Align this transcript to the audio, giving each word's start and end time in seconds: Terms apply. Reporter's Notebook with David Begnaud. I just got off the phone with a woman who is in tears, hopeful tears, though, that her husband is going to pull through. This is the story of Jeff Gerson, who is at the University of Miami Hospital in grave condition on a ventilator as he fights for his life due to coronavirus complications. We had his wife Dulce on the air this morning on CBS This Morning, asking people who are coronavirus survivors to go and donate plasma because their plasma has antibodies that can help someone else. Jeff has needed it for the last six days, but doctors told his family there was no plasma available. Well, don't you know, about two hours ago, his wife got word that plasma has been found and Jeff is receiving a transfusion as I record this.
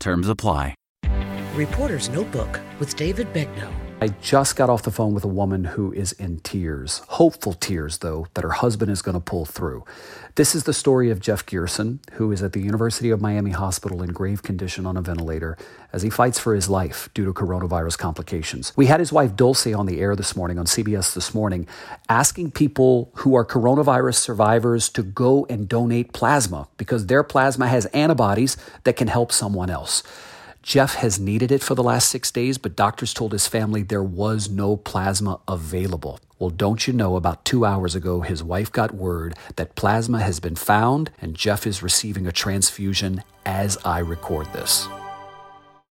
Terms 0.00 0.28
apply. 0.28 0.74
Reporter's 1.54 2.08
Notebook 2.08 2.60
with 2.78 2.94
David 2.96 3.32
Begnaud. 3.32 3.87
I 4.00 4.06
just 4.22 4.54
got 4.54 4.70
off 4.70 4.84
the 4.84 4.92
phone 4.92 5.12
with 5.12 5.24
a 5.24 5.28
woman 5.28 5.64
who 5.64 5.92
is 5.92 6.12
in 6.12 6.38
tears, 6.38 7.02
hopeful 7.08 7.52
tears, 7.52 7.98
though, 7.98 8.28
that 8.34 8.44
her 8.44 8.52
husband 8.52 8.92
is 8.92 9.02
going 9.02 9.16
to 9.16 9.20
pull 9.20 9.44
through. 9.44 9.84
This 10.36 10.54
is 10.54 10.62
the 10.62 10.72
story 10.72 11.10
of 11.10 11.18
Jeff 11.18 11.44
Gerson, 11.44 11.98
who 12.12 12.30
is 12.30 12.40
at 12.40 12.52
the 12.52 12.60
University 12.60 13.10
of 13.10 13.20
Miami 13.20 13.50
Hospital 13.50 14.00
in 14.00 14.10
grave 14.10 14.44
condition 14.44 14.86
on 14.86 14.96
a 14.96 15.02
ventilator 15.02 15.58
as 15.92 16.02
he 16.02 16.10
fights 16.10 16.38
for 16.38 16.54
his 16.54 16.68
life 16.68 17.08
due 17.12 17.24
to 17.24 17.32
coronavirus 17.32 17.98
complications. 17.98 18.72
We 18.76 18.86
had 18.86 19.00
his 19.00 19.12
wife 19.12 19.34
Dulce 19.34 19.74
on 19.74 19.86
the 19.86 20.00
air 20.00 20.14
this 20.14 20.36
morning 20.36 20.60
on 20.60 20.66
CBS 20.66 21.12
This 21.12 21.34
Morning, 21.34 21.66
asking 22.08 22.52
people 22.52 23.10
who 23.16 23.34
are 23.34 23.44
coronavirus 23.44 24.14
survivors 24.14 24.88
to 24.90 25.02
go 25.02 25.44
and 25.50 25.68
donate 25.68 26.12
plasma 26.12 26.68
because 26.76 27.06
their 27.06 27.24
plasma 27.24 27.66
has 27.66 27.86
antibodies 27.86 28.56
that 28.84 28.94
can 28.94 29.08
help 29.08 29.32
someone 29.32 29.70
else. 29.70 30.04
Jeff 30.68 30.96
has 30.96 31.18
needed 31.18 31.50
it 31.50 31.62
for 31.62 31.74
the 31.74 31.82
last 31.82 32.10
six 32.10 32.30
days, 32.30 32.58
but 32.58 32.76
doctors 32.76 33.14
told 33.14 33.32
his 33.32 33.46
family 33.46 33.82
there 33.82 34.02
was 34.02 34.50
no 34.50 34.76
plasma 34.76 35.40
available. 35.48 36.20
Well, 36.38 36.50
don't 36.50 36.86
you 36.86 36.92
know, 36.92 37.16
about 37.16 37.46
two 37.46 37.64
hours 37.64 37.94
ago, 37.94 38.20
his 38.20 38.42
wife 38.44 38.70
got 38.70 38.94
word 38.94 39.34
that 39.56 39.76
plasma 39.76 40.20
has 40.20 40.40
been 40.40 40.56
found 40.56 41.10
and 41.22 41.34
Jeff 41.34 41.66
is 41.66 41.82
receiving 41.82 42.26
a 42.26 42.32
transfusion 42.32 43.24
as 43.46 43.78
I 43.82 44.00
record 44.00 44.52
this. 44.52 44.86